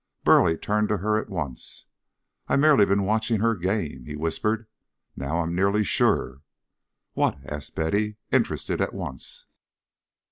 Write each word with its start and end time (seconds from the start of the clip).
Burleigh 0.23 0.57
turned 0.57 0.89
to 0.89 0.97
her 0.97 1.19
at 1.19 1.29
once. 1.29 1.85
"I've 2.47 2.57
merely 2.57 2.87
been 2.87 3.03
watching 3.03 3.39
her 3.39 3.53
game," 3.55 4.05
he 4.05 4.15
whispered. 4.15 4.65
"Now, 5.15 5.41
I'm 5.41 5.53
nearly 5.53 5.83
sure." 5.83 6.41
"What?" 7.13 7.37
asked 7.45 7.75
Betty, 7.75 8.17
interested 8.31 8.81
at 8.81 8.95
once. 8.95 9.45